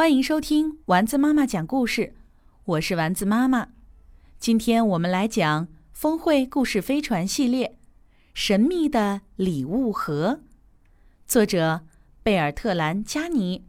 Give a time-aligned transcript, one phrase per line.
[0.00, 2.14] 欢迎收听丸子妈妈讲故事，
[2.64, 3.68] 我是丸子妈妈。
[4.38, 7.68] 今天我们来讲《峰会故事飞船》系列
[8.32, 10.40] 《神秘的礼物盒》，
[11.26, 11.82] 作者
[12.22, 13.66] 贝尔特兰·加尼，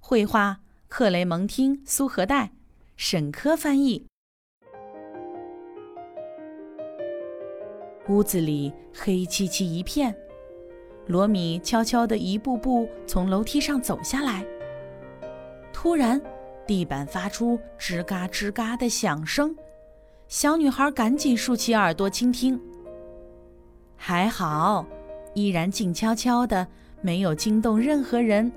[0.00, 2.52] 绘画克雷蒙汀·苏荷代，
[2.96, 4.06] 沈科翻译。
[8.08, 10.16] 屋子里黑漆漆一片，
[11.06, 14.42] 罗米悄悄地一步步从楼梯上走下来。
[15.78, 16.18] 突然，
[16.66, 19.54] 地板发出吱嘎吱嘎的响声，
[20.26, 22.58] 小女孩赶紧竖起耳朵倾听。
[23.94, 24.86] 还好，
[25.34, 26.66] 依然静悄悄的，
[27.02, 28.50] 没有惊动任何人。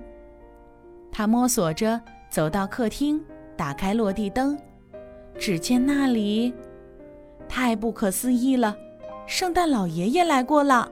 [1.11, 3.21] 她摸索着走到客厅，
[3.57, 4.57] 打开落地灯，
[5.37, 6.53] 只见那里
[7.49, 8.77] 太不可思议了，
[9.27, 10.89] 圣诞老爷爷来过了。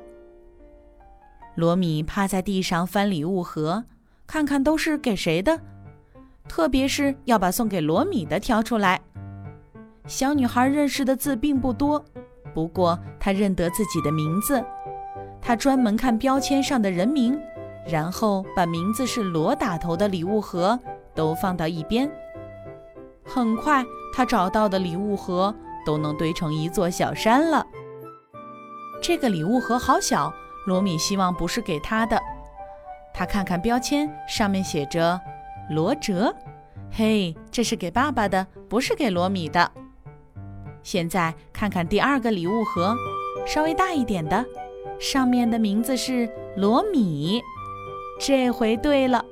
[1.56, 3.86] 罗米趴在地上翻礼物盒，
[4.28, 5.58] 看看都是给谁的。
[6.48, 9.00] 特别是要把送给罗米的挑出来。
[10.06, 12.04] 小女孩认识的字并不多，
[12.54, 14.64] 不过她认得自己的名字。
[15.42, 17.38] 她专门看标签上的人名，
[17.86, 20.80] 然后把名字是罗打头的礼物盒
[21.14, 22.10] 都放到一边。
[23.26, 25.54] 很快，她找到的礼物盒
[25.86, 27.66] 都能堆成一座小山了。
[29.02, 30.34] 这个礼物盒好小，
[30.66, 32.18] 罗米希望不是给她的。
[33.14, 35.20] 她看看标签，上面写着。
[35.70, 36.34] 罗哲，
[36.92, 39.70] 嘿，这是给爸爸的，不是给罗米的。
[40.82, 42.96] 现在看看第二个礼物盒，
[43.46, 44.46] 稍微大一点的，
[44.98, 47.42] 上面的名字是罗米，
[48.20, 49.24] 这回对了。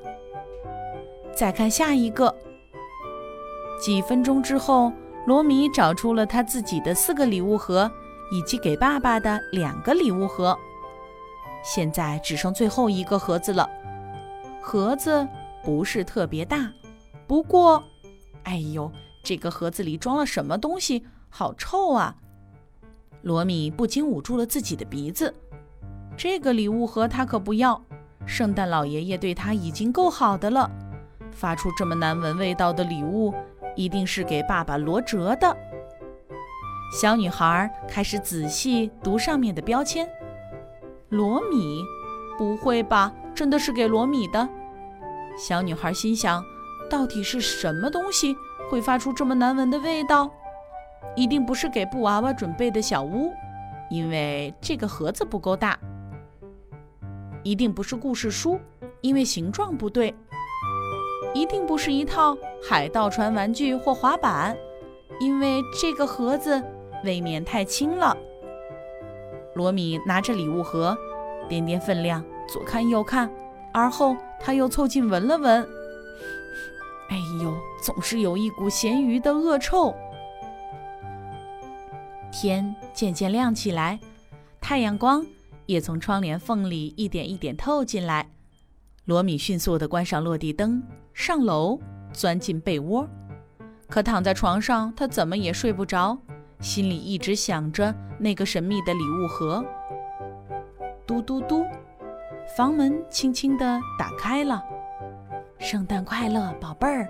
[1.34, 2.34] 再看下一个。
[3.82, 4.92] 几分钟之后，
[5.26, 7.90] 罗米找出了他自己的四个礼物盒，
[8.32, 10.58] 以及给爸爸的两个礼物盒。
[11.64, 13.70] 现在只剩最后一个盒子了，
[14.62, 15.26] 盒子。
[15.66, 16.72] 不是特别大，
[17.26, 17.84] 不过，
[18.44, 18.92] 哎呦，
[19.24, 21.04] 这个盒子里装了什么东西？
[21.28, 22.16] 好臭啊！
[23.24, 25.34] 罗米不禁捂住了自己的鼻子。
[26.16, 27.84] 这个礼物盒他可不要，
[28.28, 30.70] 圣诞老爷爷对他已经够好的了，
[31.32, 33.34] 发出这么难闻味道的礼物，
[33.76, 35.58] 一定是给爸爸罗哲的。
[37.02, 40.08] 小女孩开始仔细读上面的标签。
[41.10, 41.84] 罗米？
[42.38, 43.12] 不会吧？
[43.34, 44.48] 真的是给罗米的？
[45.38, 46.44] 小女孩心想
[46.90, 48.36] ：“到底是什么东西
[48.70, 50.32] 会发出这么难闻的味道？
[51.16, 53.34] 一定不是给布娃娃准备的小屋，
[53.90, 55.78] 因为这个盒子不够大。
[57.44, 58.60] 一定不是故事书，
[59.02, 60.14] 因为形状不对。
[61.34, 62.36] 一定不是一套
[62.68, 64.58] 海盗船玩具或滑板，
[65.20, 66.64] 因为这个盒子
[67.04, 68.16] 未免太轻了。”
[69.54, 70.98] 罗米拿着礼物盒，
[71.50, 73.30] 掂掂分量，左看右看。
[73.76, 75.62] 而后，他又凑近闻了闻。
[77.10, 77.54] 哎呦，
[77.84, 79.94] 总是有一股咸鱼的恶臭。
[82.32, 84.00] 天渐渐亮起来，
[84.62, 85.26] 太阳光
[85.66, 88.30] 也从窗帘缝里一点一点透进来。
[89.04, 90.82] 罗米迅速地关上落地灯，
[91.14, 91.78] 上楼，
[92.14, 93.06] 钻进被窝。
[93.90, 96.18] 可躺在床上，他怎么也睡不着，
[96.62, 99.66] 心里一直想着那个神秘的礼物盒。
[101.06, 101.66] 嘟嘟嘟。
[102.46, 104.64] 房门轻轻地打开了，
[105.58, 107.10] 圣诞快乐，宝贝儿！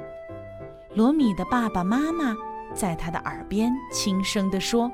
[0.95, 2.33] 罗米的爸爸妈妈
[2.73, 4.89] 在他的耳边轻声地说。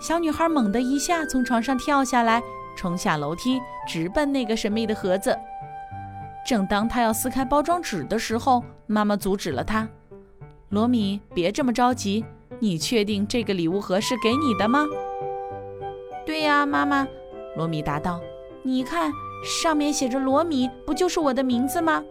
[0.00, 2.42] 小女孩猛地一下从床上跳下来，
[2.74, 5.38] 冲下楼梯，直奔那个神秘的盒子。
[6.46, 9.88] 正当她要撕开包装纸的时候，妈妈阻止了她
[10.70, 12.24] ：“罗米，别这么着急，
[12.58, 14.84] 你确定这个礼物盒是给你的吗
[16.26, 17.06] ？”“对呀，妈妈。”
[17.56, 18.20] 罗米答道。
[18.66, 19.12] 你看，
[19.44, 22.04] 上面写着“罗米”，不就是我的名字吗？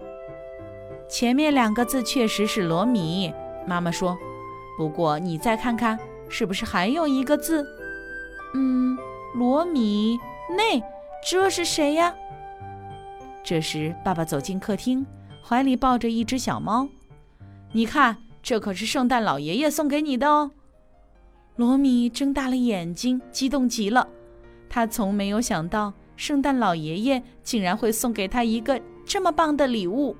[1.10, 3.34] 前面两个字确实是“罗米”，
[3.68, 4.18] 妈妈说。
[4.78, 6.00] 不过你再看看，
[6.30, 7.68] 是不是还有一个字？
[8.54, 8.98] 嗯，
[9.34, 10.18] 罗米
[10.56, 10.82] 内，
[11.30, 12.16] 这是谁呀？
[13.44, 15.06] 这时，爸爸走进客厅，
[15.44, 16.88] 怀里抱着一只小猫。
[17.74, 20.52] 你看，这可是圣诞老爷爷送给你的哦。
[21.58, 24.08] 罗米睁大了眼睛，激动极了。
[24.70, 25.92] 他从没有想到。
[26.16, 30.16] 圣诞老爷爷竟然会送给他一个这么棒的礼物，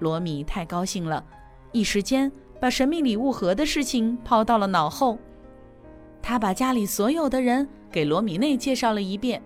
[0.00, 1.24] 罗米太高兴了，
[1.70, 2.30] 一时间
[2.60, 5.18] 把神秘礼物盒的事情抛到了脑后。
[6.20, 9.42] 他把家里所有的人给罗米内介绍了一遍：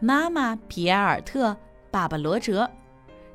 [0.00, 1.56] 妈妈皮埃尔特，
[1.90, 2.68] 爸爸罗哲。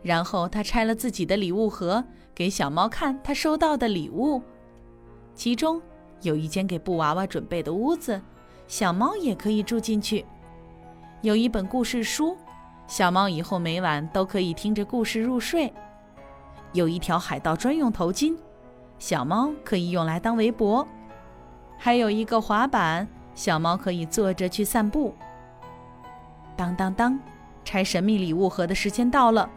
[0.04, 4.42] 然后他拆了自己的礼物盒，给小猫看他收到的礼物，
[5.36, 5.82] 其中
[6.22, 8.20] 有一间给布娃娃准备的屋子，
[8.68, 10.26] 小猫也可以住进去。
[11.22, 12.36] 有一本故事书，
[12.88, 15.72] 小猫以后每晚都可以听着故事入睡。
[16.74, 18.36] 有一条海盗专用头巾，
[18.98, 20.84] 小猫可以用来当围脖；
[21.78, 25.14] 还有一个滑板，小猫可以坐着去散步。
[26.56, 27.20] 当当当，
[27.64, 29.48] 拆神秘礼物盒的时间到了。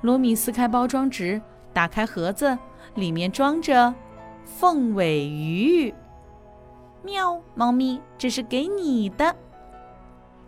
[0.00, 1.40] 罗米撕开包装纸，
[1.72, 2.58] 打开盒子，
[2.96, 3.94] 里面装着
[4.44, 5.94] 凤尾鱼。
[7.04, 9.36] 喵，猫咪，这是给你的。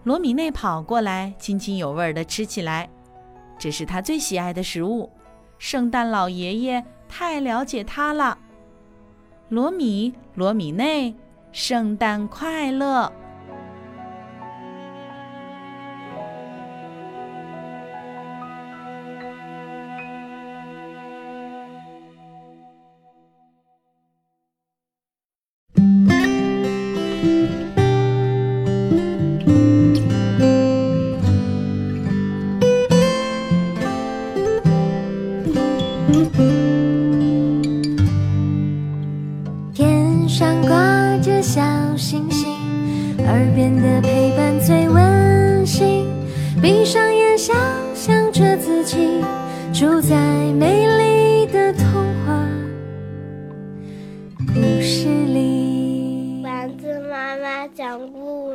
[0.07, 2.89] 罗米内跑过来，津津有味地吃起来。
[3.59, 5.11] 这是他最喜爱的食物。
[5.59, 8.39] 圣诞老爷爷太了解他了。
[9.49, 11.13] 罗米，罗米内，
[11.51, 13.13] 圣诞快乐！
[49.79, 50.17] 住在
[50.55, 51.85] 美丽的童
[52.25, 52.49] 话
[54.55, 56.41] 故事里。
[56.43, 58.46] 丸子妈妈讲故事。